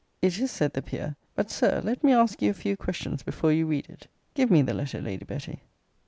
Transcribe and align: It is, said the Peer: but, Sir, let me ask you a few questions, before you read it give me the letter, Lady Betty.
It 0.19 0.39
is, 0.39 0.49
said 0.49 0.73
the 0.73 0.81
Peer: 0.81 1.15
but, 1.35 1.51
Sir, 1.51 1.79
let 1.83 2.03
me 2.03 2.11
ask 2.11 2.41
you 2.41 2.49
a 2.49 2.55
few 2.55 2.75
questions, 2.75 3.21
before 3.21 3.51
you 3.51 3.67
read 3.67 3.87
it 3.87 4.07
give 4.33 4.49
me 4.49 4.63
the 4.63 4.73
letter, 4.73 4.99
Lady 4.99 5.25
Betty. 5.25 5.61